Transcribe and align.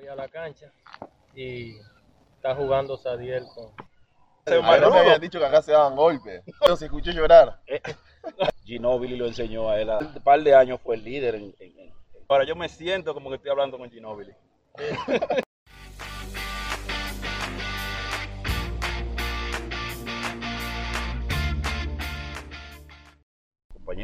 voy 0.00 0.08
a 0.08 0.14
la 0.16 0.28
cancha 0.28 0.72
y 1.34 1.76
está 2.36 2.54
jugando 2.54 2.96
Sadiel 2.96 3.44
con... 3.54 3.66
A 4.46 4.50
mí 4.72 4.80
no 4.80 4.90
me 4.90 4.98
habían 5.00 5.20
dicho 5.20 5.38
que 5.38 5.44
acá 5.44 5.62
se 5.62 5.72
daban 5.72 5.94
golpes. 5.94 6.42
No 6.66 6.74
se 6.76 6.86
escuchó 6.86 7.10
llorar. 7.12 7.60
Ginóbili 8.64 9.16
lo 9.16 9.26
enseñó 9.26 9.68
a 9.68 9.80
él. 9.80 9.90
Un 9.90 10.22
par 10.22 10.42
de 10.42 10.54
años 10.54 10.80
fue 10.82 10.96
el 10.96 11.04
líder 11.04 11.34
en, 11.36 11.54
en- 11.60 11.78
en- 11.78 11.90
Ahora 12.28 12.44
yo 12.44 12.54
me 12.56 12.68
siento 12.68 13.12
como 13.12 13.28
que 13.28 13.36
estoy 13.36 13.50
hablando 13.50 13.76
con 13.76 13.90
Ginóbili. 13.90 14.32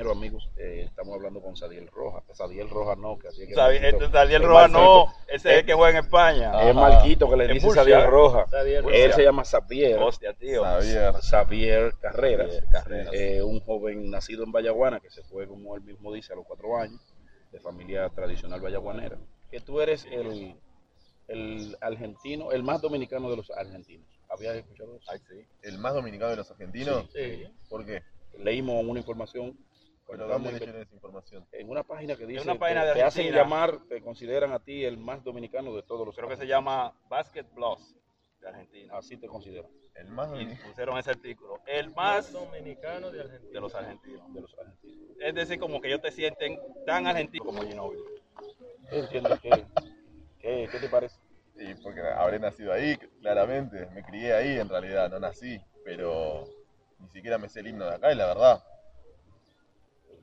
Compañeros 0.05 0.17
amigos. 0.17 0.49
eh, 0.57 0.83
estamos 0.87 1.15
hablando 1.15 1.41
con 1.41 1.57
Sadiel 1.57 1.87
Rojas. 1.89 2.23
Sadiel 2.33 2.69
Rojas 2.69 2.99
no, 2.99 3.19
que 3.19 3.29
así 3.29 3.47
que 3.47 3.55
Marquito- 3.55 3.87
este 4.05 4.09
Daniel 4.09 4.43
es 4.43 4.49
Rojas 4.49 4.71
no, 4.71 5.07
Marquito. 5.07 5.25
ese 5.29 5.53
es 5.53 5.59
el 5.61 5.67
que 5.67 5.75
juega 5.75 5.99
en 5.99 6.05
España. 6.05 6.51
Ah. 6.55 6.69
Es 6.69 6.75
Marquito 6.75 7.31
que 7.31 7.37
le 7.37 7.49
dice 7.49 7.67
Murcia. 7.67 7.83
Sadiel 7.83 8.07
Rojas. 8.11 8.51
Sadiel 8.51 8.85
Él 8.95 9.13
se 9.13 9.23
llama 9.23 9.45
Xavier. 9.45 9.99
Hostia, 9.99 10.33
tío. 10.35 10.63
Xavier. 10.65 11.93
Carreras, 12.01 12.49
Xavier 12.51 12.65
Carreras. 12.71 13.13
eh, 13.13 13.43
un 13.43 13.61
joven 13.61 14.11
nacido 14.11 14.45
en 14.45 14.53
Vallaguana 14.53 15.01
que 15.01 15.11
se 15.11 15.23
fue, 15.25 15.47
como 15.47 15.75
él 15.77 15.83
mismo 15.83 16.13
dice, 16.13 16.33
a 16.33 16.37
los 16.37 16.47
cuatro 16.47 16.77
años, 16.77 17.01
de 17.53 17.61
familia 17.61 18.09
tradicional 18.11 18.61
vallaguanera. 18.61 19.17
Que 19.51 19.61
tú 19.61 19.81
eres 19.81 20.05
el, 20.11 20.57
el 21.29 21.77
argentino, 21.81 22.53
el 22.53 22.63
más 22.63 22.81
dominicano 22.83 23.31
de 23.31 23.37
los 23.37 23.51
argentinos. 23.51 24.07
¿Habías 24.29 24.57
escuchado 24.57 24.97
eso? 24.97 25.05
Ay, 25.11 25.21
sí. 25.29 25.47
¿El 25.63 25.79
más 25.79 25.95
dominicano 25.95 26.31
de 26.33 26.37
los 26.37 26.51
argentinos? 26.51 27.07
Sí. 27.15 27.45
¿Por 27.69 27.87
qué? 27.87 28.03
Leímos 28.39 28.85
una 28.85 28.99
información 29.01 29.57
¿Pero 30.07 30.19
cuando 30.19 30.27
dónde 30.29 30.49
estábamos 30.49 30.61
leyeron 30.61 30.83
esa 30.83 30.95
información? 30.95 31.47
en 31.53 31.69
una 31.71 31.83
página 31.83 32.17
que 32.17 32.27
dice 32.27 32.43
una 32.43 32.59
página 32.59 32.83
que 32.83 32.89
de 32.89 32.95
te 32.95 33.03
hacen 33.03 33.33
llamar, 33.33 33.79
te 33.89 34.01
consideran 34.01 34.53
a 34.53 34.61
ti 34.61 34.85
el 34.85 34.99
más 34.99 35.23
dominicano 35.25 35.75
de 35.75 35.83
todos 35.83 36.07
los 36.07 36.15
Creo 36.17 36.29
que 36.29 36.37
se 36.37 36.47
llama 36.47 36.95
Basket 37.09 37.45
Plus 37.45 37.95
de 38.41 38.49
Argentina. 38.49 38.97
Así 38.97 39.17
te 39.17 39.27
consideran. 39.27 39.71
El 39.95 40.09
más 40.09 40.29
Y 40.29 40.33
dominicano. 40.33 40.69
pusieron 40.69 40.99
ese 40.99 41.11
artículo. 41.11 41.61
El 41.67 41.87
Más 41.89 41.97
más 41.97 42.33
dominicano 42.33 43.11
de 43.11 43.21
Argentina. 43.23 43.53
de 43.53 43.61
los 43.61 43.75
argentinos. 43.75 44.35
De 44.35 44.41
los 44.43 44.59
argentinos. 44.59 44.97
Es 45.19 45.35
decir, 45.35 45.59
como 45.59 45.81
que 45.81 45.89
ellos 45.89 46.03
te 46.03 46.13
sienten 46.13 46.59
tan 46.85 47.07
argentino 47.07 47.45
como 47.45 47.63
Ginóbili. 47.63 48.03
¿Entiendes 48.91 49.41
qué, 49.41 49.51
qué, 50.39 50.69
qué 50.71 50.79
te 50.79 50.89
parece? 50.89 51.17
Sí, 51.57 51.75
porque 51.83 52.01
habré 52.03 52.39
nacido 52.39 52.73
ahí, 52.73 52.97
claramente. 53.21 53.87
Me 53.95 54.03
crié 54.05 54.35
ahí, 54.35 54.59
en 54.61 54.69
realidad, 54.69 55.11
no 55.11 55.19
nací. 55.19 55.59
Pero 55.85 56.45
ni 56.99 57.09
siquiera 57.09 57.39
me 57.39 57.49
sé 57.49 57.61
el 57.61 57.69
himno 57.69 57.87
de 57.87 57.95
acá, 57.95 58.13
y 58.13 58.17
la 58.17 58.27
verdad. 58.27 58.63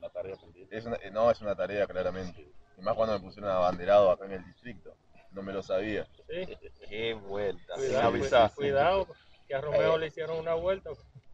Una 0.04 0.12
tarea 0.12 0.36
pendiente. 0.36 0.76
Es 0.76 0.84
una- 0.84 0.96
eh, 0.96 1.10
no, 1.10 1.30
es 1.30 1.40
una 1.40 1.54
tarea, 1.56 1.86
claramente. 1.86 2.46
Y 2.76 2.82
más 2.82 2.94
cuando 2.94 3.14
me 3.18 3.24
pusieron 3.24 3.50
abanderado 3.50 4.10
acá 4.10 4.26
en 4.26 4.32
el 4.32 4.44
distrito. 4.44 4.94
No 5.32 5.42
me 5.42 5.52
lo 5.52 5.62
sabía. 5.62 6.06
Sí. 6.28 6.56
Qué 6.88 7.14
vuelta, 7.14 7.74
sin 7.76 7.86
Cuidado, 7.86 8.08
avisar. 8.08 8.54
cuidado, 8.54 9.08
que 9.48 9.54
a 9.54 9.60
Romeo 9.60 9.96
le 9.98 10.08
hicieron 10.08 10.38
una 10.38 10.54
vuelta. 10.54 10.90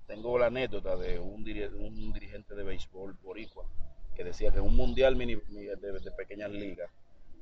Tengo 0.06 0.38
la 0.38 0.46
anécdota 0.46 0.96
de 0.96 1.18
un, 1.18 1.44
diri- 1.44 1.70
un 1.72 2.12
dirigente 2.12 2.54
de 2.54 2.62
béisbol 2.62 3.14
boricua 3.22 3.64
que 4.14 4.24
decía 4.24 4.50
que 4.50 4.58
en 4.58 4.64
un 4.64 4.76
mundial 4.76 5.16
mini- 5.16 5.40
mi- 5.48 5.64
de, 5.66 5.76
de 5.76 6.10
pequeñas 6.12 6.50
ligas, 6.50 6.90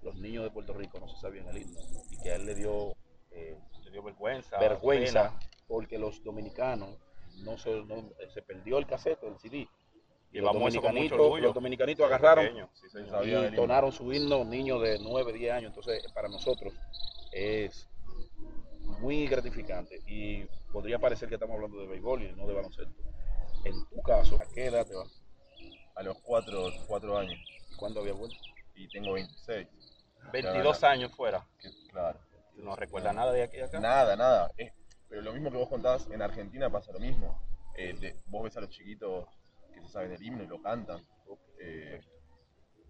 los 0.02 0.14
niños 0.16 0.44
de 0.44 0.50
Puerto 0.50 0.72
Rico 0.74 0.98
no 0.98 1.08
se 1.08 1.16
sabían 1.18 1.48
el 1.48 1.58
himno 1.58 1.80
y 2.10 2.18
que 2.22 2.30
a 2.30 2.36
él 2.36 2.46
le 2.46 2.54
dio 2.54 2.94
eh, 3.30 3.56
Le 3.84 3.90
dio 3.90 4.02
vergüenza. 4.02 4.58
vergüenza 4.58 5.30
pena. 5.30 5.40
porque 5.66 5.98
los 5.98 6.22
dominicanos 6.24 6.96
no 7.42 7.56
se, 7.58 7.70
no- 7.84 8.10
se 8.32 8.42
perdió 8.42 8.78
el 8.78 8.86
cassette, 8.86 9.22
el 9.24 9.38
CD. 9.38 9.68
Y 10.30 10.38
los 10.38 10.52
vamos 10.52 10.68
eso 10.74 10.82
con 10.82 10.94
mucho 10.94 11.16
dominicanitos, 11.16 11.40
los 11.42 11.54
dominicanitos 11.54 12.06
agarraron 12.06 12.44
Pequeño, 12.44 12.70
sí, 12.74 12.86
y 12.86 13.92
su 13.92 14.12
himno 14.12 14.44
niños 14.44 14.82
de 14.82 14.98
9, 15.00 15.32
10 15.32 15.52
años. 15.52 15.68
Entonces, 15.70 16.04
para 16.12 16.28
nosotros 16.28 16.74
es 17.32 17.88
muy 19.00 19.26
gratificante 19.26 20.00
y 20.06 20.44
podría 20.72 20.98
parecer 20.98 21.28
que 21.28 21.36
estamos 21.36 21.54
hablando 21.54 21.78
de 21.80 21.86
béisbol 21.86 22.22
y 22.22 22.32
no 22.32 22.46
de 22.46 22.54
baloncesto. 22.54 22.94
En 23.64 23.86
tu 23.88 24.02
caso, 24.02 24.36
¿a 24.36 24.44
qué 24.54 24.66
edad 24.66 24.86
te 24.86 24.94
vas? 24.94 25.22
A 25.94 26.02
los 26.02 26.18
cuatro, 26.20 26.70
cuatro 26.86 27.16
años. 27.18 27.38
¿Y 27.70 27.74
cuándo 27.76 28.00
había 28.00 28.12
vuelto? 28.12 28.36
Y 28.74 28.88
tengo 28.88 29.14
26. 29.14 29.66
22 30.32 30.84
años 30.84 31.12
fuera. 31.12 31.46
Que- 31.58 31.70
claro. 31.90 32.18
No 32.56 32.76
recuerda 32.76 33.12
nada 33.12 33.32
de 33.32 33.42
aquí 33.42 33.60
a 33.60 33.66
acá. 33.66 33.80
Nada, 33.80 34.16
nada. 34.16 34.50
Es- 34.56 34.72
pero 35.08 35.22
lo 35.22 35.32
mismo 35.32 35.50
que 35.50 35.56
vos 35.56 35.68
contabas, 35.68 36.08
en 36.10 36.20
Argentina 36.22 36.68
pasa 36.70 36.92
lo 36.92 36.98
mismo. 37.00 37.40
Eh, 37.74 37.94
de- 37.94 38.16
vos 38.26 38.42
ves 38.44 38.56
a 38.56 38.60
los 38.60 38.70
chiquitos 38.70 39.26
se 39.88 39.94
saben 39.94 40.12
el 40.12 40.22
himno 40.22 40.44
y 40.44 40.46
lo 40.46 40.60
cantan. 40.62 41.04
Eh, 41.60 42.00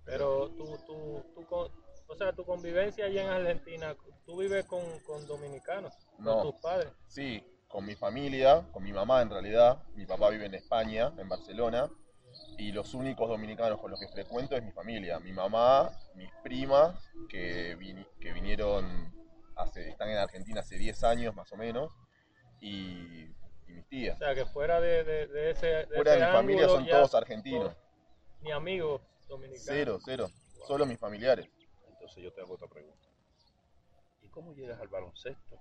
Pero 0.05 0.51
tú, 0.51 0.65
tú, 0.87 1.25
tú 1.35 1.47
con, 1.47 1.69
o 2.09 2.15
sea, 2.17 2.33
tu 2.33 2.45
convivencia 2.45 3.07
allá 3.07 3.23
en 3.23 3.29
Argentina, 3.29 3.97
tú 4.25 4.39
vives 4.39 4.65
con, 4.67 4.81
con 5.01 5.27
dominicanos, 5.27 5.93
No. 6.19 6.43
con 6.43 6.53
tus 6.53 6.61
padres. 6.61 6.93
sí, 7.07 7.43
con 7.69 7.85
mi 7.85 7.95
familia, 7.95 8.67
con 8.73 8.83
mi 8.83 8.93
mamá 8.93 9.21
en 9.21 9.29
realidad. 9.31 9.83
Mi 9.95 10.07
papá 10.07 10.31
vive 10.31 10.47
en 10.47 10.55
España, 10.55 11.13
en 11.19 11.29
Barcelona. 11.29 11.91
Y 12.57 12.73
los 12.73 12.95
únicos 12.95 13.29
dominicanos 13.29 13.79
con 13.81 13.91
los 13.91 14.01
que 14.01 14.09
frecuento 14.09 14.57
es 14.57 14.63
mi 14.63 14.73
familia. 14.73 15.19
Mi 15.21 15.33
mamá, 15.33 15.91
mis 16.15 16.31
primas, 16.43 16.95
que, 17.29 17.77
vini- 17.77 18.07
que 18.21 18.33
vinieron, 18.33 19.13
hace, 19.57 19.89
están 19.91 20.09
en 20.09 20.17
Argentina 20.19 20.61
hace 20.61 20.77
10 20.79 21.05
años 21.05 21.35
más 21.35 21.53
o 21.53 21.57
menos. 21.57 21.93
Y, 22.61 23.27
y 23.69 23.73
mis 23.73 23.85
O 23.85 23.89
tías. 23.89 24.19
sea, 24.19 24.35
que 24.35 24.47
fuera 24.47 24.81
de, 24.81 25.05
de, 25.05 25.27
de 25.29 25.51
ese 25.51 25.67
de 25.67 25.87
Fuera 25.87 26.13
de 26.13 26.19
ese 26.19 26.27
mi 26.27 26.33
familia 26.33 26.67
son 26.69 26.85
ya 26.85 26.93
todos 26.93 27.15
argentinos. 27.15 27.77
Ni 28.41 28.51
amigos 28.53 29.03
dominicanos. 29.29 29.65
Cero, 29.67 29.99
cero. 30.05 30.29
Solo 30.67 30.87
mis 30.87 30.99
familiares. 30.99 31.49
Entonces 31.91 32.23
yo 32.23 32.33
te 32.33 32.41
hago 32.41 32.55
otra 32.55 32.69
pregunta. 32.69 33.07
¿Y 34.23 34.29
cómo 34.29 34.53
llegas 34.55 34.81
al 34.81 34.89
baloncesto? 34.89 35.59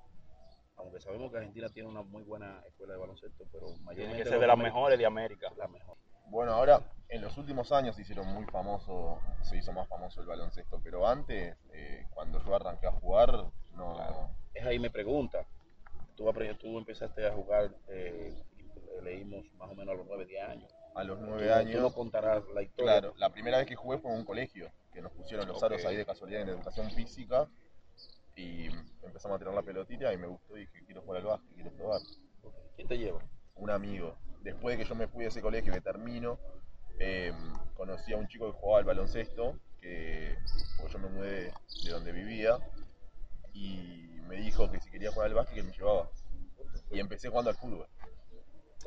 Aunque 0.77 0.99
sabemos 1.01 1.31
que 1.31 1.37
Argentina 1.37 1.69
tiene 1.69 1.89
una 1.89 2.03
muy 2.03 2.23
buena 2.23 2.61
escuela 2.67 2.93
de 2.93 2.99
baloncesto, 2.99 3.45
pero 3.51 3.65
Tiene 3.67 3.83
mayormente... 3.83 4.23
que 4.23 4.29
ser 4.29 4.39
de 4.39 4.47
las 4.47 4.57
mejores 4.57 4.99
de 4.99 5.05
América. 5.05 5.51
La 5.57 5.67
mejor. 5.67 5.97
Bueno, 6.29 6.51
ahora 6.53 6.81
en 7.09 7.21
los 7.21 7.37
últimos 7.37 7.71
años 7.71 7.95
se 7.95 8.01
hicieron 8.03 8.27
muy 8.27 8.45
famoso, 8.45 9.19
se 9.41 9.57
hizo 9.57 9.71
más 9.71 9.87
famoso 9.87 10.21
el 10.21 10.27
baloncesto, 10.27 10.79
pero 10.83 11.07
antes, 11.07 11.55
eh, 11.73 12.05
cuando 12.13 12.43
yo 12.43 12.53
arranqué 12.53 12.85
a 12.87 12.91
jugar, 12.91 13.31
no, 13.73 13.95
Claro. 13.95 14.29
Es 14.53 14.65
ahí 14.65 14.77
mi 14.77 14.89
pregunta. 14.89 15.45
Tú, 16.17 16.77
empezaste 16.79 17.27
a 17.27 17.31
jugar, 17.33 17.71
eh, 17.89 18.33
leímos 19.03 19.45
más 19.53 19.69
o 19.69 19.75
menos 19.75 19.93
a 19.93 19.97
los 19.97 20.07
9, 20.07 20.25
10 20.25 20.43
años. 20.43 20.71
a 20.95 21.03
los 21.03 21.19
Tú 21.19 21.25
nueve 21.27 21.45
no- 21.45 21.53
Tú 21.53 21.59
años, 21.59 21.81
no 21.83 21.93
contarás 21.93 22.43
la 22.55 22.63
historia. 22.63 22.99
claro, 22.99 23.13
la 23.17 23.29
primera 23.29 23.59
vez 23.59 23.67
que 23.67 23.75
jugué 23.75 23.99
fue 23.99 24.11
en 24.11 24.17
un 24.17 24.25
colegio, 24.25 24.71
que 24.91 24.99
nos 24.99 25.11
pusieron 25.11 25.47
los 25.47 25.57
Ok. 25.57 25.63
aros 25.65 25.85
ahí 25.85 25.95
de 25.95 26.05
casualidad 26.07 26.41
en 26.41 26.49
educación 26.49 26.89
física, 26.89 27.47
y 28.35 28.65
empezamos 29.03 29.35
a 29.35 29.39
tirar 29.39 29.53
la 29.53 29.61
pelotita 29.61 30.11
y 30.11 30.17
me 30.17 30.25
gustó 30.25 30.57
y 30.57 30.61
dije, 30.61 30.83
quiero 30.85 31.01
jugar 31.03 31.21
al 31.21 31.27
básquet, 31.27 31.53
quiero 31.53 31.71
probar. 31.73 32.01
¿Quién 32.75 32.87
te 32.87 32.97
lleva? 32.97 33.19
un 33.59 33.69
amigo. 33.71 34.15
Después 34.41 34.77
de 34.77 34.83
que 34.83 34.89
yo 34.89 34.95
me 34.95 35.07
fui 35.07 35.23
de 35.23 35.29
ese 35.29 35.41
colegio 35.41 35.71
que 35.73 35.81
termino, 35.81 36.39
eh, 36.99 37.31
conocí 37.75 38.13
a 38.13 38.17
un 38.17 38.27
chico 38.27 38.45
que 38.51 38.57
jugaba 38.59 38.79
al 38.79 38.85
baloncesto, 38.85 39.55
que 39.81 40.35
porque 40.77 40.93
yo 40.93 40.99
me 40.99 41.09
mudé 41.09 41.53
de 41.83 41.91
donde 41.91 42.11
vivía, 42.11 42.57
y 43.53 44.16
me 44.27 44.35
dijo 44.37 44.69
que 44.69 44.79
si 44.79 44.89
quería 44.91 45.11
jugar 45.11 45.27
al 45.29 45.33
básquet 45.35 45.55
que 45.55 45.63
me 45.63 45.71
llevaba. 45.71 46.09
Y 46.91 46.99
empecé 46.99 47.29
jugando 47.29 47.49
al 47.51 47.57
fútbol. 47.57 47.87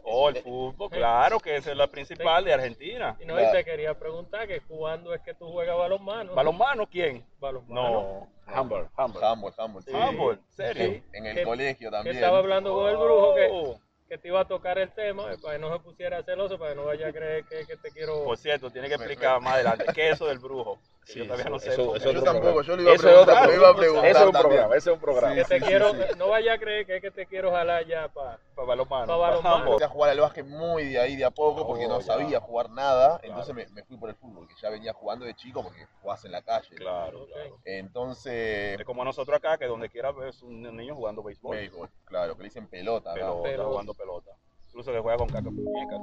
Oh, 0.02 0.30
el 0.30 0.36
fútbol, 0.36 0.88
claro, 0.90 1.38
que 1.40 1.56
esa 1.56 1.72
es 1.72 1.76
la 1.76 1.86
principal 1.86 2.42
de 2.44 2.54
Argentina. 2.54 3.16
Y 3.20 3.26
no, 3.26 3.34
Claro. 3.34 3.50
y 3.50 3.52
te 3.52 3.64
quería 3.64 3.98
preguntar 3.98 4.48
que 4.48 4.60
cuando 4.62 5.12
es 5.12 5.20
que 5.20 5.34
tú 5.34 5.50
juegas 5.52 5.76
balonmano. 5.76 6.34
¿Balonmano 6.34 6.86
quién? 6.86 7.24
Balonmano. 7.38 7.82
No. 7.92 8.28
Humber, 8.60 8.88
Humber. 8.96 9.22
Handball, 9.24 9.52
handball. 9.58 10.36
sí. 10.38 10.56
¿serio? 10.56 10.84
En, 10.84 11.04
en 11.12 11.26
el 11.26 11.36
Que- 11.36 11.42
colegio 11.44 11.90
Que 11.90 11.96
también. 11.96 12.16
estaba 12.16 12.38
hablando 12.38 12.72
con 12.74 12.88
el 12.88 12.96
brujo 12.96 13.34
que, 13.34 13.48
Oh. 13.52 13.78
que 14.08 14.16
te 14.18 14.28
iba 14.28 14.40
a 14.40 14.44
tocar 14.48 14.78
el 14.78 14.90
tema, 14.92 15.32
eh, 15.32 15.36
para 15.40 15.54
que 15.56 15.60
no 15.60 15.72
se 15.72 15.80
pusiera 15.80 16.22
celoso, 16.22 16.58
para 16.58 16.70
que 16.70 16.76
no 16.76 16.86
vaya 16.86 17.08
a 17.08 17.12
creer 17.12 17.44
que, 17.44 17.66
que 17.66 17.76
te 17.76 17.90
quiero... 17.90 18.24
Por 18.24 18.38
cierto, 18.38 18.70
tiene 18.70 18.88
que 18.88 18.94
explicar 18.94 19.40
más 19.42 19.54
adelante 19.54 19.84
qué 19.94 20.08
es 20.08 20.14
eso 20.14 20.26
del 20.26 20.38
brujo. 20.38 20.78
Que 21.06 21.12
Sí, 21.12 21.18
yo 21.20 21.24
todavía 21.24 21.42
eso- 21.44 21.50
no 21.50 21.58
sé. 21.58 21.70
eso- 21.72 21.96
eso- 21.96 22.12
Yo 22.12 22.22
tampoco, 22.22 22.62
yo 22.62 22.76
le 22.76 22.82
iba 22.82 22.92
a 22.92 22.94
Eso 22.94 23.08
es 23.08 23.14
otro 23.16 23.24
preguntar, 23.34 23.48
le 23.48 23.54
iba 23.56 23.68
a 23.70 23.74
preguntar 23.76 24.06
Ese 24.10 24.20
es 24.20 24.26
un 24.26 24.32
programa, 24.32 24.76
ese 24.76 24.90
es 24.90 24.94
un 24.94 25.00
programa. 25.00 25.34
que 25.34 25.42
sí, 25.44 25.48
te 25.48 25.58
sí, 25.60 25.64
quiero, 25.66 25.90
sí. 25.92 25.98
no 26.18 26.28
vaya 26.28 26.52
a 26.52 26.58
creer 26.58 26.86
que 26.86 26.96
es 26.96 27.02
que 27.02 27.10
te 27.10 27.26
quiero 27.26 27.50
jalar 27.50 27.86
ya 27.86 28.08
para... 28.08 28.38
para. 28.54 28.76
Pa' 28.76 28.86
para 28.86 29.06
balonmano. 29.06 29.24
handball. 29.54 29.68
Empecé 29.72 29.84
a 29.84 29.88
jugar 29.88 30.10
al 30.10 30.20
básquet 30.20 30.46
muy 30.46 30.84
de 30.84 31.00
ahí 31.00 31.16
de 31.16 31.24
a 31.24 31.30
poco 31.30 31.66
porque 31.66 31.86
Oh, 31.86 31.88
no 31.88 32.00
ya. 32.00 32.06
sabía 32.06 32.40
jugar 32.40 32.70
nada, 32.70 33.18
entonces 33.22 33.54
me, 33.54 33.66
me 33.68 33.82
fui 33.82 33.96
por 33.96 34.10
el 34.10 34.14
fútbol, 34.16 34.46
que 34.46 34.54
ya 34.60 34.68
venía 34.70 34.92
jugando 34.92 35.24
de 35.24 35.34
chico 35.34 35.62
porque 35.62 35.86
jugabas 36.02 36.24
en 36.26 36.32
la 36.32 36.42
calle. 36.42 36.76
Claro, 36.76 37.26
claro. 37.26 37.56
Entonces, 37.64 38.78
Es 38.78 38.84
como 38.86 39.02
nosotros 39.04 39.36
acá, 39.36 39.56
que 39.58 39.66
donde 39.66 39.88
quiera 39.88 40.12
ves 40.12 40.42
un 40.42 40.62
niño 40.76 40.94
jugando 40.94 41.22
béisbol. 41.22 41.56
béisbol, 41.56 41.88
claro, 42.04 42.34
que 42.36 42.42
le 42.42 42.48
dicen 42.50 42.66
pelota. 42.68 43.14
Pelota, 43.14 43.42
Pelota. 43.42 43.68
jugando 43.68 43.94
pelota. 43.94 44.30
Incluso 44.68 44.92
que 44.92 45.00
juega 45.00 45.16
con 45.18 45.28
caca 45.28 45.50
muñeca. 45.50 45.96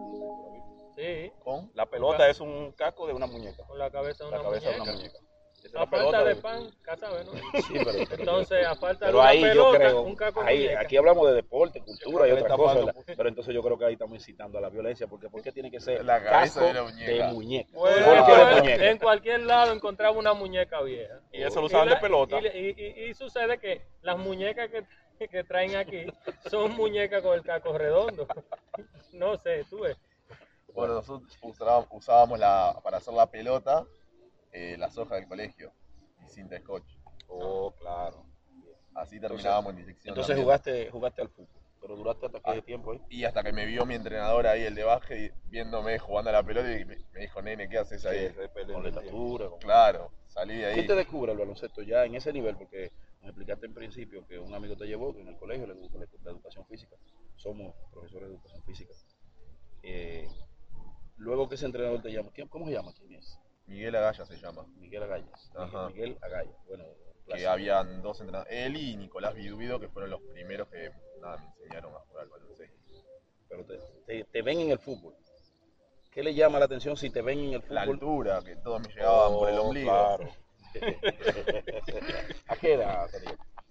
Sí, 0.98 1.32
¿Con? 1.44 1.72
La 1.76 1.86
pelota 1.86 2.28
es 2.28 2.40
un 2.40 2.72
caco 2.72 3.06
de 3.08 3.14
una 3.14 3.28
muñeca. 3.28 3.64
con 3.66 3.78
la 3.78 3.92
cabeza 3.92 4.26
de 4.26 4.32
La 4.32 4.40
una 4.42 4.50
de 4.50 4.60
muñeca. 4.60 4.82
una 4.84 4.92
muñeca. 4.94 5.18
Esa 5.58 5.68
es 5.68 5.74
la 5.74 5.82
a 5.82 5.88
falta 5.88 5.98
pelota 5.98 6.24
de 6.24 6.34
de- 6.36 6.42
pan, 6.42 6.72
casabe, 6.82 7.24
¿no? 7.26 7.32
Sí, 7.34 7.40
pero, 7.74 7.92
pero- 8.10 8.16
Entonces, 8.20 8.66
a 8.66 8.76
falta 8.76 9.06
pero 9.06 9.12
de 9.18 9.18
una 9.24 9.28
ahí 9.30 9.42
yo 9.42 9.48
pelota, 9.50 9.78
creo, 9.78 10.02
un 10.02 10.16
caco 10.16 10.42
ahí, 10.42 10.60
muñeca. 10.64 10.80
aquí 10.82 10.98
hablamos 10.98 11.28
de 11.28 11.34
deporte, 11.36 11.82
cultura 11.82 12.28
y 12.28 12.32
creo 12.32 12.44
otras 12.44 12.58
cosas, 12.58 12.96
pero 13.16 13.30
entonces 13.30 13.54
yo 13.54 13.62
creo 13.64 13.78
que 13.78 13.86
ahí 13.86 13.94
estamos 13.94 14.16
incitando 14.16 14.58
a 14.58 14.62
la 14.62 14.70
violencia, 14.70 15.08
porque 15.08 15.30
¿por 15.30 15.42
qué 15.44 15.52
tiene 15.52 15.70
que 15.70 15.80
ser 15.80 16.04
La 16.04 16.24
cabeza 16.24 16.62
casco 16.62 16.66
de 16.66 16.74
la 16.74 16.84
muñeca. 16.84 17.12
de 17.28 17.34
muñeca? 17.34 17.70
Bueno, 17.74 18.06
¿Por 18.06 18.26
qué 18.26 18.32
de 18.56 18.62
muñeca? 18.62 18.90
en 18.90 18.98
cualquier 18.98 19.40
lado 19.42 19.74
encontraba 19.74 20.18
una 20.18 20.34
muñeca 20.34 20.82
vieja. 20.82 21.22
Y 21.32 21.44
eso 21.44 21.60
lo 21.60 21.68
usaban 21.68 21.90
de 21.90 21.96
pelota. 21.98 22.40
Y, 22.40 22.48
y- 22.48 22.76
y- 22.78 23.10
y 23.10 23.14
sucede 23.14 23.60
que 23.60 23.82
las 24.02 24.18
muñecas 24.18 24.70
que, 24.72 25.28
que 25.28 25.44
traen 25.44 25.76
aquí 25.76 26.06
son 26.50 26.76
muñecas 26.76 27.22
con 27.22 27.34
el 27.36 27.44
caco 27.44 27.78
redondo. 27.78 28.28
No 29.14 29.36
sé, 29.38 29.66
tú 29.70 29.80
ves. 29.80 29.98
Bueno, 30.78 30.94
nosotros 30.94 31.36
usábamos, 31.42 31.88
usábamos 31.92 32.38
la, 32.40 32.80
para 32.84 32.98
hacer 32.98 33.12
la 33.14 33.26
pelota 33.30 33.84
eh, 34.52 34.76
las 34.78 34.96
hojas 34.98 35.20
del 35.20 35.28
colegio 35.28 35.74
y 36.24 36.30
cinta 36.30 36.56
scotch. 36.60 36.86
Oh, 37.28 37.72
claro. 37.72 38.24
Así 38.94 39.20
terminábamos 39.20 39.72
en 39.72 39.78
disección. 39.78 40.12
Entonces 40.12 40.28
también. 40.36 40.46
jugaste, 40.46 40.90
jugaste 40.92 41.22
al 41.24 41.30
fútbol, 41.30 41.62
pero 41.82 41.96
duraste 41.96 42.26
hasta 42.28 42.40
qué 42.42 42.60
Ah. 42.60 42.62
tiempo 42.62 42.92
ahí? 42.92 43.02
Y 43.10 43.24
hasta 43.24 43.42
que 43.44 43.52
me 43.54 43.66
vio 43.66 43.88
mi 43.88 43.96
entrenador 43.96 44.46
ahí, 44.46 44.64
el 44.66 44.76
de 44.76 44.84
baje, 44.84 45.34
viéndome 45.46 45.98
jugando 45.98 46.30
a 46.30 46.34
la 46.34 46.44
pelota 46.44 46.72
y 46.72 46.86
me, 46.86 46.98
me 47.12 47.22
dijo, 47.22 47.42
nene, 47.42 47.68
¿qué 47.68 47.80
haces 47.80 48.06
ahí? 48.06 48.30
Sí, 48.30 48.36
Con 48.72 48.84
la 48.84 48.90
estatura. 48.90 49.50
con- 49.50 49.60
Claro, 49.60 50.12
salí 50.28 50.58
de 50.58 50.66
ahí. 50.68 50.74
¿Quién 50.76 50.88
te 50.88 50.96
descubre 50.96 51.32
el 51.32 51.40
baloncesto 51.40 51.82
ya 51.82 52.06
en 52.06 52.14
ese 52.14 52.32
nivel? 52.32 52.56
Porque 52.56 52.92
me 53.22 53.30
explicaste 53.30 53.66
en 53.66 53.74
principio 53.74 54.26
que 54.28 54.38
un 54.38 54.54
amigo 54.54 54.76
te 54.78 54.86
llevó, 54.86 55.12
que 55.16 55.22
en 55.22 55.28
el 55.30 55.38
colegio 55.38 55.66
le 55.66 55.74
gusta 55.74 55.98
la, 55.98 56.06
la 56.24 56.32
educación 56.32 56.66
física. 56.68 56.96
Somos 57.36 57.74
profesores 57.92 58.30
de 58.30 58.36
educación 58.36 58.62
física. 58.64 58.94
Eh, 59.84 60.28
luego 61.18 61.48
que 61.50 61.56
ese 61.56 61.66
entrenador 61.66 62.02
te 62.02 62.12
llama, 62.12 62.31
¿quién- 62.34 62.48
¿cómo 62.48 62.66
se 62.68 62.74
llama? 62.74 62.94
¿Quién 62.94 63.16
es? 63.16 63.40
Miguel 63.68 63.96
Agaya 63.96 64.25
se 64.25 64.38
llama. 64.38 64.66
Miguel 64.78 65.04
Agaya. 65.04 65.28
Ajá. 65.56 65.88
Miguel 65.90 66.18
Agaya. 66.22 66.52
Bueno, 66.68 66.86
Que 66.86 67.24
placer. 67.25 67.48
habían 67.50 68.02
dos 68.02 68.19
entrenadores, 68.22 68.54
él 68.54 68.78
y 68.78 68.96
Nicolás 68.96 69.36
Vidubido, 69.36 69.80
que 69.80 69.90
fueron 69.90 70.10
los 70.12 70.22
primeros 70.22 70.68
que 70.69 70.90
nada, 71.22 71.38
me 71.38 71.46
enseñaron 71.64 71.94
a 71.94 72.00
jugar 72.00 72.24
al 72.24 72.30
baloncesto. 72.30 72.78
Pero 73.50 73.66
te, 73.66 73.78
te- 74.06 74.24
te 74.25 74.42
ven 74.42 74.60
en 74.62 74.72
el 74.72 74.80
fútbol. 74.80 75.14
¿Qué 76.12 76.24
le 76.24 76.34
llama 76.34 76.60
la 76.60 76.66
atención 76.66 76.96
si 76.98 77.10
te 77.10 77.22
ven 77.22 77.40
en 77.40 77.54
el 77.56 77.64
La 77.69 77.81
fútbol? 77.84 77.94
altura, 77.96 78.42
que 78.44 78.56
todos 78.58 78.81
me 78.81 78.88
llegaban 78.94 79.34
por 79.34 79.50
el 79.50 79.58
Oh, 79.60 79.64
ombligo. 79.64 79.90
claro. 79.92 80.30
¿A 82.48 82.56
qué 82.56 82.74
edad? 82.74 83.10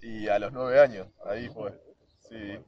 Y 0.03 0.29
a 0.29 0.39
los 0.39 0.53
nueve 0.53 0.81
años, 0.81 1.07
ahí 1.25 1.49
fue. 1.49 1.73
Sí. 2.29 2.59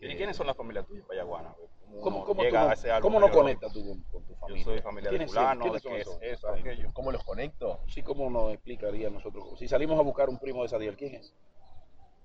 ¿Y 0.00 0.16
quiénes 0.16 0.36
son 0.36 0.46
las 0.46 0.56
familias 0.56 0.86
tuyas, 0.86 1.06
Payaguana? 1.06 1.54
¿Cómo, 2.00 2.24
cómo, 2.24 2.34
tú 2.34 2.42
llega 2.42 2.74
no, 2.74 2.94
a 2.94 3.00
cómo 3.00 3.20
no 3.20 3.30
conectas 3.30 3.72
tú 3.72 3.86
con, 3.86 4.00
con 4.04 4.24
tu 4.24 4.32
Yo 4.32 4.38
familia? 4.38 4.64
soy 4.64 4.80
familia 4.80 5.10
de 5.10 5.16
¿Quiénes 5.16 5.30
fulano, 5.32 5.64
son? 5.64 5.72
de 5.72 5.80
¿Quiénes 5.80 6.08
que 6.08 6.30
es 6.32 6.44
Ay, 6.44 6.60
aquello. 6.60 6.90
¿Cómo 6.92 7.12
los 7.12 7.24
conecto? 7.24 7.80
Sí, 7.88 8.02
¿cómo 8.02 8.30
nos 8.30 8.52
explicaría 8.52 9.10
nosotros? 9.10 9.58
Si 9.58 9.68
salimos 9.68 9.98
a 9.98 10.02
buscar 10.02 10.28
un 10.28 10.38
primo 10.38 10.62
de 10.62 10.68
Sadiel, 10.68 10.96
¿quién 10.96 11.14
es? 11.16 11.34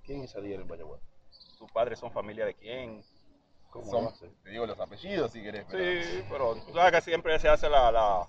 ¿Quién 0.02 0.22
es 0.22 0.30
Sadiel 0.30 0.60
en 0.62 0.68
Vallaguana? 0.68 1.02
¿Tus 1.58 1.70
padres 1.72 1.98
son 1.98 2.10
familia 2.10 2.44
de 2.46 2.54
quién? 2.54 3.02
¿Cómo 3.70 3.90
Son- 3.90 4.02
lo 4.04 4.10
hace? 4.10 4.28
te 4.42 4.50
digo 4.50 4.66
los 4.66 4.78
apellidos 4.80 5.30
si 5.30 5.40
querés. 5.42 5.64
pero- 5.70 6.02
Sí, 6.02 6.24
pero 6.28 6.54
tú 6.66 6.72
sabes 6.74 6.92
que 6.92 7.00
siempre 7.02 7.38
se 7.38 7.48
hace 7.48 7.68
la, 7.68 7.92
la- 7.92 8.26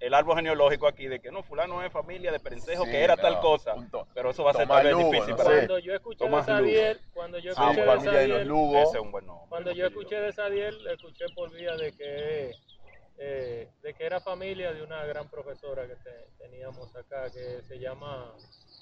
el 0.00 0.12
árbol 0.14 0.36
genealógico 0.36 0.86
aquí 0.86 1.06
de 1.08 1.20
que 1.20 1.30
no, 1.32 1.42
fulano 1.42 1.82
es 1.82 1.90
familia 1.90 2.30
de 2.30 2.38
Perencejo, 2.38 2.84
Sí, 2.84 2.90
que 2.90 3.02
era 3.02 3.16
no, 3.16 3.22
tal 3.22 3.40
cosa. 3.40 3.74
Pero 4.12 4.30
eso 4.30 4.44
va 4.44 4.50
a 4.50 4.54
ser 4.54 4.64
Tomás 4.68 4.78
tal 4.82 4.84
vez 4.86 4.92
Lugo, 4.92 5.10
difícil 5.12 5.30
no 5.30 5.36
para. 5.38 5.50
Cuando 5.50 5.78
yo 5.78 5.94
escuché 5.94 6.18
Tomás 6.18 6.46
de 6.46 6.52
Sadiel, 6.52 7.00
cuando 7.14 7.38
yo 7.38 7.54
Somos 7.54 7.76
escuché 7.76 8.10
de 8.10 8.16
de 8.16 8.28
Sadiel, 8.28 8.48
Lugo. 8.48 8.78
Ese 8.78 8.96
es 8.98 9.02
un 9.02 9.10
buen 9.10 9.26
nombre. 9.26 9.46
cuando 9.48 9.72
yo 9.72 9.86
escuché 9.86 10.16
de 10.20 10.32
Sadiel, 10.32 10.86
escuché 10.88 11.24
por 11.34 11.50
vía 11.50 11.74
de 11.76 11.92
que 11.96 12.52
eh, 13.16 13.70
de 13.80 13.94
que 13.94 14.04
era 14.04 14.20
familia 14.20 14.72
de 14.72 14.82
una 14.82 15.04
gran 15.06 15.28
profesora 15.30 15.86
que 15.86 15.94
te- 15.94 16.26
teníamos 16.36 16.94
acá 16.96 17.30
que 17.30 17.62
se 17.62 17.78
llama 17.78 18.32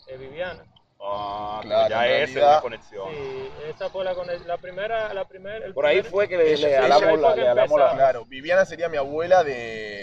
eh, 0.09 0.17
Viviana. 0.17 0.65
Ah, 1.05 1.59
Claro, 1.63 1.89
ya 1.91 2.07
en 2.07 2.23
esa 2.23 2.39
es 2.39 2.45
una 2.47 2.61
conexión. 2.61 3.09
Sí, 3.13 3.49
esa 3.69 3.91
fue 3.91 4.05
la, 4.05 4.15
conex- 4.15 4.45
la 4.45 4.57
primera, 4.59 5.13
la 5.13 5.25
primera, 5.27 5.67
el 5.67 5.75
Por 5.75 5.85
ahí 5.87 5.97
primer- 5.97 6.11
fue 6.13 6.29
que 6.29 6.37
le, 6.37 6.53
Ella- 6.53 6.69
le 6.69 6.77
alamos 6.77 7.21
la, 7.21 7.35
le 7.37 7.49
alamos 7.49 7.81
la-. 7.81 7.95
Claro, 7.95 8.25
Viviana 8.27 8.65
sería 8.65 8.89
mi 8.89 8.97
abuela 8.99 9.43
de, 9.43 9.53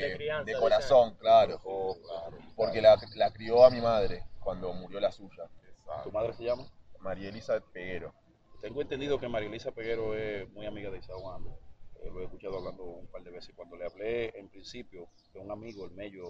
De 0.10 0.14
crianza, 0.18 0.44
de 0.44 0.54
de 0.54 0.60
corazón, 0.60 1.16
claro. 1.16 1.60
Oh, 1.64 1.96
claro. 2.06 2.38
Porque 2.56 2.82
la, 2.82 2.98
la 3.16 3.32
crió 3.32 3.64
a 3.64 3.70
mi 3.70 3.80
madre 3.80 4.24
cuando 4.40 4.74
murió 4.74 5.00
la 5.00 5.12
suya. 5.12 5.46
¿Tu 6.04 6.12
madre 6.12 6.34
se 6.34 6.44
llama? 6.44 6.66
María 7.00 7.30
Elisa 7.30 7.60
Peguero. 7.74 8.14
Tengo 8.62 8.82
entendido 8.82 9.18
que 9.20 9.30
María 9.30 9.48
Elisa 9.48 9.72
Peguero 9.72 10.14
es 10.16 10.50
muy 10.50 10.66
amiga 10.66 10.90
de 10.92 10.98
Isao. 11.00 11.20
Eh, 12.02 12.10
lo 12.14 12.20
he 12.22 12.26
escuchado 12.26 12.58
hablando 12.58 12.84
un 12.84 13.08
par 13.08 13.24
de 13.24 13.32
veces. 13.32 13.54
Cuando 13.56 13.78
le 13.78 13.86
hablé 13.86 14.38
en 14.38 14.50
principio 14.50 15.08
de 15.34 15.40
un 15.40 15.50
amigo, 15.52 15.86
el 15.86 15.92
Mello, 15.92 16.28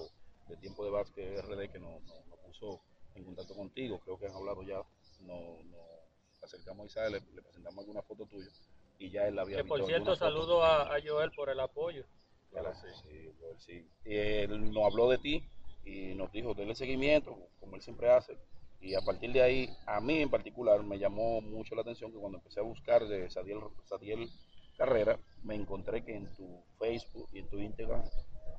de 0.47 0.57
Tiempo 0.57 0.85
de 0.85 0.91
Vázquez 0.91 1.41
RD, 1.43 1.71
que 1.71 1.79
nos, 1.79 2.01
nos- 2.03 2.25
nos 2.27 2.39
puso 2.39 2.81
en 3.19 3.25
contacto 3.25 3.55
contigo, 3.55 3.99
creo 3.99 4.17
que 4.17 4.27
han 4.27 4.35
hablado 4.35 4.63
ya, 4.63 4.81
nos, 5.21 5.65
nos 5.65 6.43
acercamos 6.43 6.83
a 6.83 6.87
Isao, 6.87 7.09
le, 7.09 7.21
le 7.33 7.41
presentamos 7.41 7.79
alguna 7.79 8.01
foto 8.01 8.25
tuya 8.25 8.49
y 8.97 9.09
ya 9.09 9.27
él 9.27 9.35
la 9.35 9.43
había 9.43 9.57
que 9.57 9.63
visto. 9.63 9.77
por 9.77 9.85
cierto 9.85 10.15
saludo 10.15 10.63
a, 10.63 10.95
a 10.95 10.99
Joel 11.05 11.31
por 11.31 11.49
el 11.49 11.59
apoyo. 11.59 12.05
Claro, 12.51 12.73
sí, 12.73 12.87
sí, 13.03 13.31
Joel, 13.39 13.59
sí. 13.59 13.87
Y 14.05 14.15
él 14.15 14.71
nos 14.73 14.83
habló 14.91 15.09
de 15.09 15.17
ti 15.19 15.43
y 15.85 16.15
nos 16.15 16.31
dijo, 16.31 16.53
denle 16.53 16.75
seguimiento, 16.75 17.37
como 17.59 17.75
él 17.75 17.81
siempre 17.81 18.09
hace. 18.11 18.37
Y 18.81 18.95
a 18.95 19.01
partir 19.01 19.31
de 19.31 19.41
ahí, 19.41 19.69
a 19.85 19.99
mí 20.01 20.21
en 20.21 20.29
particular, 20.29 20.81
me 20.83 20.97
llamó 20.97 21.41
mucho 21.41 21.75
la 21.75 21.81
atención 21.81 22.11
que 22.11 22.17
cuando 22.17 22.37
empecé 22.37 22.59
a 22.59 22.63
buscar 22.63 23.07
de 23.07 23.29
Sadiel, 23.29 23.59
Sadiel 23.85 24.29
Carrera, 24.77 25.19
me 25.43 25.55
encontré 25.55 26.03
que 26.03 26.15
en 26.15 26.33
tu 26.35 26.63
Facebook 26.77 27.29
y 27.33 27.39
en 27.39 27.49
tu 27.49 27.59
Instagram 27.59 28.03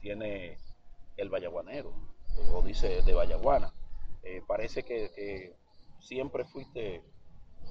tiene 0.01 0.59
el 1.17 1.29
Vallaguanero, 1.29 1.93
o 2.53 2.63
dice 2.63 3.03
de 3.03 3.13
Vallaguana. 3.13 3.73
Eh, 4.23 4.43
parece 4.47 4.83
que, 4.83 5.11
que 5.13 5.57
siempre 6.01 6.45
fuiste 6.45 7.03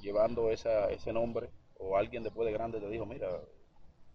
llevando 0.01 0.51
esa, 0.51 0.89
ese 0.89 1.13
nombre, 1.13 1.49
o 1.77 1.97
alguien 1.97 2.23
después 2.23 2.45
de 2.45 2.53
grande 2.53 2.79
te 2.79 2.89
dijo, 2.89 3.05
mira, 3.05 3.29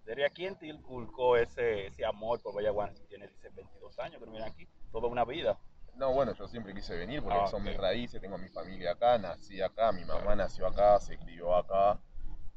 ¿Desde 0.04 0.31
quién 0.31 0.58
te 0.58 0.66
inculcó 0.66 1.36
ese, 1.36 1.86
ese 1.86 2.04
amor 2.04 2.40
por 2.42 2.54
Vallaguana? 2.54 2.94
Si 2.94 3.06
tienes 3.06 3.31
dice, 3.31 3.48
22 3.48 3.98
años 4.00 4.20
no 4.20 4.31
viene 4.31 4.46
aquí, 4.46 4.69
toda 4.92 5.08
una 5.08 5.25
vida. 5.25 5.58
No, 5.94 6.12
bueno, 6.12 6.34
yo 6.34 6.46
siempre 6.46 6.75
quise 6.75 6.94
venir 6.96 7.22
porque 7.22 7.38
Ah, 7.38 7.46
son 7.46 7.62
mis 7.62 7.76
raíces, 7.76 8.20
tengo 8.20 8.37
mi 8.37 8.48
familia 8.48 8.92
acá, 8.92 9.16
nací 9.16 9.62
acá, 9.62 9.92
mi 9.92 10.04
mamá 10.04 10.34
nació 10.34 10.66
acá, 10.66 11.00
se 11.00 11.16
crió 11.19 11.54
acá. 11.54 11.98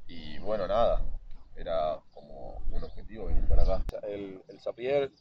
Y 0.08 0.40
bueno, 0.40 0.68
nada, 0.68 1.02
era 1.56 2.02
como 2.12 2.58
un 2.70 2.84
objetivo 2.84 3.28
venir 3.28 3.48
para 3.48 3.64
acá. 3.64 3.84
el, 4.04 4.44
el 4.50 4.60
Zapier, 4.60 5.12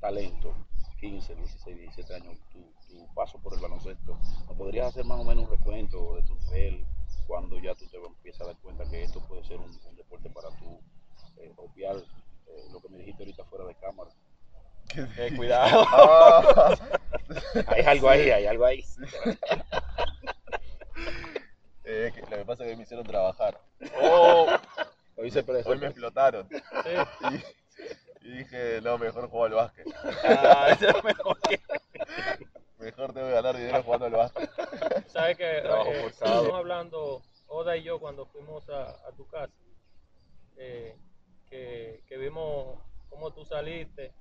talento, 0.00 0.54
15, 1.00 1.34
16, 1.34 1.76
17 1.78 2.14
años, 2.14 2.38
tu, 2.50 2.60
tu 2.88 3.06
paso 3.14 3.38
por 3.38 3.54
el 3.54 3.60
baloncesto, 3.60 4.18
¿me 4.48 4.54
podrías 4.54 4.88
hacer 4.88 5.04
más 5.04 5.20
o 5.20 5.24
menos 5.24 5.44
un 5.44 5.50
recuento 5.50 6.16
de 6.16 6.22
tu 6.22 6.34
nivel 6.36 6.84
cuando 7.26 7.58
ya 7.58 7.74
tú 7.74 7.86
te 7.88 7.96
empiezas 7.96 8.42
a 8.42 8.46
dar 8.46 8.56
cuenta 8.58 8.84
que 8.88 9.02
esto 9.02 9.20
puede 9.26 9.44
ser 9.44 9.58
un, 9.58 9.70
un 9.88 9.96
deporte 9.96 10.30
para 10.30 10.48
tú 10.58 10.80
eh, 11.38 11.52
obviar 11.56 11.96
eh, 11.96 12.64
lo 12.72 12.80
que 12.80 12.88
me 12.88 12.98
dijiste 12.98 13.22
ahorita 13.22 13.44
fuera 13.44 13.64
de 13.66 13.74
cámara? 13.76 14.10
Eh, 15.18 15.32
cuidado. 15.36 15.84
Ah, 17.56 17.64
Hay 17.68 17.82
algo 17.82 18.08
ahí, 18.10 18.30
hay 18.30 18.46
algo 18.46 18.66
ahí. 18.66 18.84
eh, 21.84 22.12
que 22.14 22.20
lo 22.20 22.26
que 22.28 22.44
pasa 22.44 22.64
es 22.64 22.70
que 22.70 22.76
me 22.76 22.82
hicieron 22.82 23.06
trabajar. 23.06 23.60
Oh, 24.02 24.46
Hoy 25.16 25.30
se. 25.30 25.44
Hoy 25.64 25.78
me 25.78 25.86
explotaron. 25.86 26.48
Sí. 26.48 26.56
Y, 27.30 27.63
dije, 28.56 28.80
no, 28.82 28.98
mejor 28.98 29.28
juego 29.28 29.44
al 29.44 29.52
básquet. 29.54 29.86
ah, 30.24 30.68
es 30.70 31.04
mejor 31.04 31.38
que- 31.40 31.60
Mejor 32.78 33.12
tengo 33.14 33.28
que 33.28 33.32
ganar 33.34 33.56
dinero 33.56 33.82
jugando 33.82 34.06
al 34.06 34.12
básquet. 34.12 34.50
Sabes 35.08 35.36
que 35.38 35.62
eh, 35.86 36.06
estuvimos 36.06 36.54
hablando 36.54 37.22
Oda 37.46 37.76
y 37.76 37.82
yo 37.82 37.98
cuando 38.00 38.26
fuimos 38.26 38.68
a, 38.68 38.90
a 38.90 39.12
tu 39.16 39.26
casa, 39.28 39.52
eh, 40.56 40.96
que, 41.48 42.02
que 42.06 42.16
vimos 42.16 42.78
cómo 43.08 43.32
tú 43.32 43.44
saliste, 43.44 44.12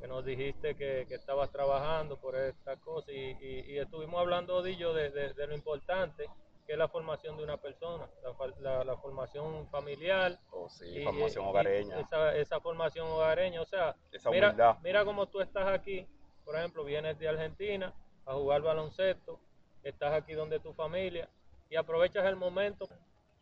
que 0.00 0.06
nos 0.06 0.24
dijiste 0.24 0.74
que, 0.76 1.06
que 1.08 1.16
estabas 1.16 1.50
trabajando 1.50 2.16
por 2.18 2.36
estas 2.36 2.78
cosas 2.80 3.10
y, 3.10 3.36
y- 3.40 3.64
y 3.72 3.78
estuvimos 3.78 4.20
hablando 4.20 4.56
Oda 4.56 4.70
y 4.70 4.76
yo 4.76 4.92
de, 4.94 5.10
de- 5.10 5.34
de 5.34 5.46
lo 5.46 5.54
importante 5.54 6.28
que 6.68 6.74
es 6.74 6.78
la 6.78 6.86
formación 6.88 7.34
de 7.38 7.44
una 7.44 7.56
persona, 7.56 8.06
la, 8.22 8.34
fa- 8.34 8.46
la- 8.60 8.84
la 8.84 8.94
formación 8.98 9.66
familiar, 9.70 10.38
Oh, 10.52 10.68
sí, 10.68 10.84
y- 10.98 11.02
formación 11.02 11.46
y- 11.46 11.48
hogareña. 11.48 11.98
esa, 12.00 12.36
esa 12.36 12.60
formación 12.60 13.06
hogareña, 13.08 13.62
o 13.62 13.64
sea, 13.64 13.96
Esa 14.12 14.30
mira, 14.30 14.78
mira 14.82 15.02
cómo 15.02 15.24
tú 15.26 15.40
estás 15.40 15.66
aquí, 15.66 16.06
por 16.44 16.56
ejemplo, 16.56 16.84
vienes 16.84 17.18
de 17.18 17.26
Argentina 17.26 17.94
a 18.26 18.34
jugar 18.34 18.60
baloncesto, 18.60 19.40
estás 19.82 20.12
aquí 20.12 20.34
donde 20.34 20.60
tu 20.60 20.74
familia 20.74 21.30
y 21.70 21.76
aprovechas 21.76 22.26
el 22.26 22.36
momento 22.36 22.86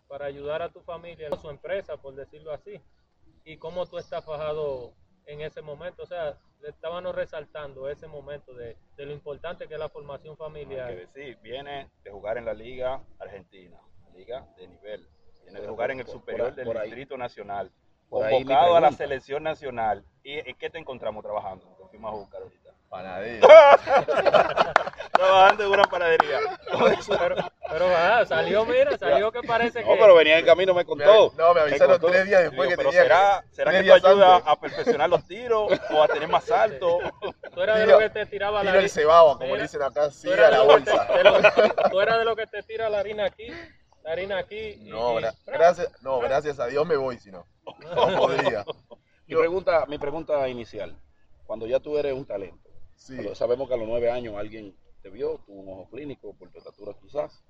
para 0.06 0.26
ayudar 0.26 0.62
a 0.62 0.68
tu 0.68 0.80
familia, 0.82 1.28
a 1.32 1.36
su 1.36 1.50
empresa, 1.50 1.96
por 1.96 2.14
decirlo 2.14 2.52
así, 2.52 2.80
y 3.44 3.56
cómo 3.56 3.86
tú 3.86 3.98
estás 3.98 4.24
fajado 4.24 4.92
en 5.26 5.40
ese 5.40 5.60
momento, 5.60 6.02
o 6.02 6.06
sea, 6.06 6.38
le 6.60 6.68
estábamos 6.70 7.14
resaltando 7.14 7.88
ese 7.88 8.06
momento 8.06 8.54
de, 8.54 8.76
de 8.96 9.06
lo 9.06 9.12
importante 9.12 9.66
que 9.68 9.74
es 9.74 9.80
la 9.80 9.88
formación 9.88 10.32
Hay 10.32 10.36
familiar. 10.36 10.88
que 10.88 10.96
decir, 11.06 11.38
viene 11.42 11.90
de 12.02 12.10
jugar 12.10 12.38
en 12.38 12.44
la 12.44 12.54
Liga 12.54 13.02
Argentina, 13.18 13.80
liga 14.14 14.46
de 14.56 14.68
nivel. 14.68 15.06
Viene 15.42 15.60
de 15.60 15.68
jugar 15.68 15.90
en 15.90 16.00
el 16.00 16.06
Por- 16.06 16.14
superior 16.14 16.54
por- 16.54 16.74
del. 16.74 16.82
Distrito 16.84 17.16
Nacional. 17.18 17.70
Convocado 18.08 18.76
a 18.76 18.80
la 18.80 18.92
selección 18.92 19.42
nacional. 19.42 20.04
¿Y 20.22 20.38
en 20.48 20.56
qué 20.56 20.70
te 20.70 20.78
encontramos 20.78 21.24
trabajando? 21.24 21.66
Te 21.76 21.88
fuimos 21.88 22.12
a 22.12 22.16
buscar 22.16 22.42
ahorita. 22.42 22.65
Panadero. 22.88 23.46
Trabajando 25.12 25.64
en 25.66 25.70
una 25.70 25.84
panadería. 25.84 26.38
Pero, 27.08 27.36
pero 27.70 27.86
ah, 27.96 28.24
salió, 28.26 28.64
mira, 28.64 28.96
salió 28.98 29.32
que 29.32 29.42
parece 29.42 29.82
No, 29.82 29.92
que. 29.94 29.98
pero 29.98 30.14
venía 30.14 30.38
en 30.38 30.44
camino, 30.46 30.72
me 30.74 30.84
contó. 30.84 31.32
no, 31.36 31.54
me 31.54 31.60
avisaron 31.60 32.00
tres 32.00 32.24
días 32.26 32.40
Digo, 32.42 32.50
después 32.50 32.68
que 32.68 32.76
pero 32.76 32.90
tenía 32.90 33.02
será, 33.02 33.44
¿será 33.50 33.70
que 33.72 33.76
te 33.78 33.82
días 33.84 34.04
ayuda 34.04 34.36
antes. 34.36 34.48
a 34.52 34.56
perfeccionar 34.60 35.08
los 35.10 35.26
tiros 35.26 35.72
o 35.90 36.02
a 36.02 36.08
tener 36.08 36.28
más 36.28 36.44
salto? 36.44 36.98
Tú 37.54 37.60
eras 37.62 37.78
de 37.80 37.86
lo 37.86 37.98
que 37.98 38.10
te 38.10 38.26
tiraba 38.26 38.58
la 38.58 38.70
Tiro 38.70 38.72
el 38.72 38.78
harina. 38.78 38.88
cebaba, 38.94 39.38
como 39.38 39.56
le 39.56 39.62
dicen 39.62 39.82
acá, 39.82 40.10
sí, 40.10 40.30
a 40.32 40.36
la 40.36 40.50
que 40.50 40.56
te, 40.56 40.66
bolsa. 40.66 41.22
lo 41.22 41.42
que- 41.42 41.90
tú 41.90 42.00
eras 42.00 42.18
de 42.18 42.24
lo 42.24 42.36
que 42.36 42.46
te 42.46 42.62
tira 42.62 42.88
la 42.88 42.98
harina 43.00 43.24
aquí, 43.26 43.48
la 44.04 44.12
harina 44.12 44.38
aquí. 44.38 44.76
No, 44.82 45.18
y- 45.18 45.22
gra- 45.22 45.34
gracias, 45.46 45.90
no, 46.02 46.18
gracias 46.20 46.60
a 46.60 46.66
Dios 46.66 46.86
me 46.86 46.96
voy, 46.96 47.18
si 47.18 47.30
no. 47.30 47.46
No 47.94 48.16
podría. 48.16 48.64
Mi 49.26 49.34
pregunta, 49.34 49.86
mi 49.88 49.98
pregunta 49.98 50.46
inicial, 50.48 50.96
cuando 51.46 51.66
ya 51.66 51.80
tú 51.80 51.98
eres 51.98 52.12
un 52.12 52.24
talento, 52.24 52.65
Sí, 52.96 53.16
sabemos 53.34 53.68
que 53.68 53.74
a 53.74 53.76
los 53.76 53.86
nueve 53.88 54.10
años 54.10 54.34
alguien 54.36 54.76
te 55.02 55.10
vio, 55.10 55.38
tuvo 55.46 55.60
un 55.60 55.68
ojo 55.68 55.90
clínico, 55.90 56.34
por 56.34 56.50
tu 56.50 56.58
estatura 56.58 56.94
quizás, 57.00 57.42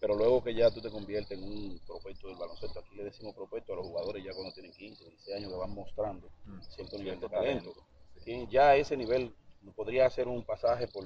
pero 0.00 0.14
luego 0.14 0.42
que 0.42 0.54
ya 0.54 0.70
tú 0.70 0.80
te 0.80 0.90
conviertes 0.90 1.38
en 1.38 1.44
un 1.44 1.80
prospecto 1.86 2.28
del 2.28 2.36
baloncesto, 2.36 2.80
aquí 2.80 2.94
le 2.94 3.04
decimos 3.04 3.34
prospecto 3.34 3.72
a 3.72 3.76
los 3.76 3.86
jugadores 3.86 4.22
ya 4.24 4.32
cuando 4.32 4.52
tienen 4.52 4.72
15, 4.72 5.04
16 5.04 5.36
años 5.36 5.50
que 5.50 5.58
van 5.58 5.70
mostrando 5.70 6.30
Mm. 6.44 6.60
cierto 6.60 6.98
nivel 6.98 7.20
de 7.20 7.28
talento. 7.28 7.74
Y 8.26 8.46
ya 8.48 8.70
a 8.70 8.76
ese 8.76 8.96
nivel, 8.96 9.34
¿podría 9.74 10.06
hacer 10.06 10.28
un 10.28 10.44
pasaje 10.44 10.86
por 10.88 11.04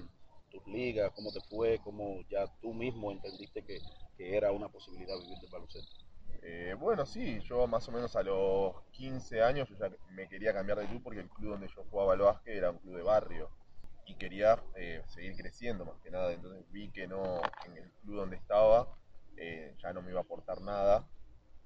tus 0.50 0.66
ligas? 0.66 1.12
¿Cómo 1.14 1.30
te 1.32 1.40
fue? 1.42 1.78
¿Cómo 1.84 2.20
ya 2.28 2.46
tú 2.60 2.74
mismo 2.74 3.12
entendiste 3.12 3.62
que, 3.62 3.80
que 4.16 4.36
era 4.36 4.52
una 4.52 4.68
posibilidad 4.68 5.16
vivir 5.18 5.38
del 5.38 5.50
baloncesto? 5.50 5.90
Eh, 6.42 6.74
bueno, 6.78 7.06
sí, 7.06 7.40
yo 7.48 7.66
más 7.66 7.88
o 7.88 7.92
menos 7.92 8.16
a 8.16 8.22
los 8.22 8.74
15 8.90 9.42
años 9.42 9.68
yo 9.68 9.76
ya 9.78 9.90
me 10.10 10.28
quería 10.28 10.52
cambiar 10.52 10.78
de 10.78 10.86
club 10.86 11.02
porque 11.02 11.20
el 11.20 11.30
club 11.30 11.52
donde 11.52 11.68
yo 11.68 11.84
jugaba 11.90 12.14
al 12.14 12.18
básquet 12.20 12.56
era 12.56 12.70
un 12.70 12.78
club 12.78 12.96
de 12.96 13.02
barrio 13.02 13.48
y 14.12 14.14
quería 14.14 14.62
eh, 14.76 15.02
seguir 15.06 15.34
creciendo 15.36 15.84
más 15.84 15.98
que 16.02 16.10
nada. 16.10 16.32
Entonces 16.32 16.64
vi 16.70 16.90
que 16.90 17.06
no, 17.06 17.40
en 17.66 17.76
el 17.76 17.90
club 18.02 18.16
donde 18.16 18.36
estaba 18.36 18.88
eh, 19.36 19.74
ya 19.82 19.92
no 19.92 20.02
me 20.02 20.10
iba 20.10 20.20
a 20.20 20.22
aportar 20.22 20.60
nada. 20.60 21.08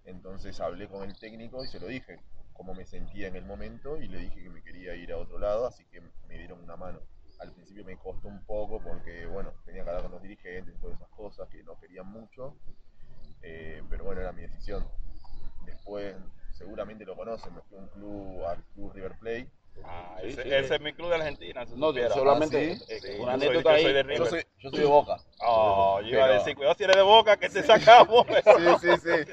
Entonces 0.05 0.61
hablé 0.61 0.89
con 0.89 1.03
el 1.03 1.19
técnico 1.19 1.65
y 1.65 1.69
se 1.69 1.81
lo 1.81 1.89
dije 1.89 2.21
cómo 2.53 2.75
me 2.75 2.87
sentía 2.87 3.27
en 3.27 3.37
el 3.37 3.45
momento 3.45 4.01
y 4.01 4.09
le 4.09 4.19
dije 4.19 4.43
que 4.43 4.49
me 4.49 4.63
quería 4.63 4.95
ir 4.95 5.13
a 5.13 5.19
otro 5.19 5.39
lado, 5.39 5.67
así 5.67 5.85
que 5.87 6.01
me 6.01 6.39
dieron 6.39 6.63
una 6.63 6.77
mano. 6.77 7.01
Al 7.41 7.53
principio 7.53 7.85
me 7.85 7.99
costó 7.99 8.29
un 8.29 8.43
poco 8.47 8.81
porque, 8.81 9.27
bueno, 9.27 9.53
tenía 9.67 9.83
que 9.83 9.91
hablar 9.91 10.05
con 10.05 10.13
los 10.13 10.23
dirigentes 10.23 10.75
y 10.75 10.79
todas 10.79 10.97
esas 10.97 11.09
cosas 11.11 11.49
que 11.51 11.63
no 11.65 11.79
querían 11.79 12.07
mucho. 12.07 12.57
Eh, 13.43 13.83
pero 13.91 14.05
bueno, 14.05 14.23
era 14.23 14.33
mi 14.33 14.43
decisión. 14.43 14.87
Después, 15.67 16.17
seguramente 16.53 17.05
lo 17.05 17.15
conocen, 17.15 17.55
me 17.55 17.61
fui 17.63 17.77
a 17.77 17.81
un 17.81 17.89
club, 17.89 18.45
al 18.45 18.63
club 18.73 18.93
River 18.95 19.19
Plate. 19.19 19.51
Ah, 19.85 20.17
ese, 20.23 20.43
sí. 20.43 20.49
ese 20.53 20.75
es 20.77 20.81
mi 20.81 20.93
club 20.93 21.09
de 21.11 21.15
Argentina. 21.17 21.65
si 21.67 21.75
No, 21.77 21.89
supiera. 21.89 22.11
solamente 22.15 22.57
Ah, 22.57 22.85
¿sí? 22.87 22.95
eh, 22.95 23.01
Sí, 23.01 23.09
una 23.09 23.17
yo 23.17 23.25
soy- 23.25 23.49
anécdota 23.49 23.71
yo 23.71 23.77
ahí. 23.77 23.83
soy 23.83 23.93
de 23.93 24.03
Yo 24.03 24.09
River. 24.09 24.27
soy, 24.29 24.45
yo 24.59 24.71
soy 24.71 24.79
de 24.81 24.87
Boca. 24.87 25.21
Oh, 25.41 26.01
yo 26.03 26.09
iba 26.09 26.25
a 26.25 26.29
decir, 26.33 26.55
cuidado 26.57 26.75
si 26.77 26.85
eres 26.85 26.97
de 26.97 27.03
boca, 27.03 27.37
que 27.37 27.49
te 27.49 27.63
sacamos. 27.63 28.27
Sí, 28.81 28.89
sí, 28.89 28.97
sí. 29.03 29.33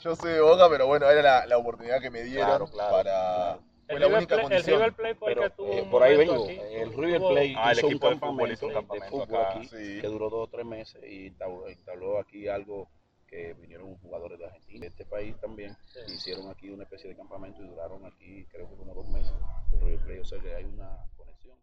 Yo 0.00 0.14
soy 0.16 0.32
de 0.32 0.40
Boca, 0.40 0.68
pero 0.70 0.86
bueno, 0.86 1.10
era 1.10 1.22
la, 1.22 1.46
la 1.46 1.58
oportunidad 1.58 2.00
que 2.00 2.10
me 2.10 2.22
dieron 2.22 2.46
Claro, 2.46 2.66
claro, 2.68 2.92
para... 2.96 3.04
claro. 3.10 3.62
Fue 3.88 3.94
El 3.96 4.00
la 4.02 4.06
River 4.06 4.18
única 4.18 4.34
Plate- 4.36 4.40
el 4.40 4.42
condición. 4.42 4.78
River 4.80 4.92
Plate 4.92 5.14
fue 5.14 5.28
Pero 5.34 5.42
que 5.42 5.50
tuvo 5.50 5.72
eh, 5.72 5.86
por 5.90 6.02
ahí 6.02 6.12
momento 6.12 6.32
vengo. 6.32 6.44
aquí. 6.44 6.74
El 6.76 6.92
River 6.92 7.18
Plate 7.20 7.54
Ah, 7.56 7.72
el 7.72 7.78
un 7.78 7.84
equipo 7.90 8.08
de 8.10 8.14
fútbol 8.16 8.20
campamento 8.20 8.52
hizo 8.54 8.66
un 8.66 8.68
de- 8.68 8.74
campamento 8.78 9.04
de 9.18 9.26
fútbol 9.26 9.40
acá. 9.40 9.50
aquí 9.58 9.66
Sí. 9.68 10.00
que 10.02 10.06
duró 10.06 10.30
dos 10.30 10.44
o 10.46 10.50
tres 10.50 10.66
meses 10.66 11.02
y 11.08 11.26
entabló, 11.28 11.68
entabló 11.68 12.20
aquí 12.20 12.48
algo 12.48 12.88
que 13.28 13.54
vinieron 13.54 13.96
jugadores 13.98 14.38
de 14.38 14.46
Argentina. 14.46 14.80
De 14.80 14.86
este 14.88 15.04
país 15.04 15.36
también 15.40 15.76
Sí. 15.86 16.14
hicieron 16.14 16.48
aquí 16.50 16.70
una 16.70 16.84
especie 16.84 17.10
de 17.10 17.16
campamento 17.16 17.62
y 17.62 17.68
duraron 17.68 18.04
aquí 18.06 18.44
creo 18.50 18.68
que 18.68 18.76
como 18.76 18.94
dos 18.94 19.08
meses. 19.08 19.32
El 19.72 19.80
River 19.80 20.00
Plate, 20.00 20.20
o 20.20 20.24
sea 20.24 20.40
que 20.40 20.54
hay 20.54 20.64
una 20.64 20.96
conexión. 21.16 21.56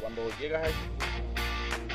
Cuando 0.00 0.28
llegas 0.38 0.68
aquí 0.68 1.88